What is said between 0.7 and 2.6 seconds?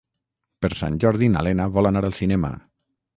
Sant Jordi na Lena vol anar al cinema.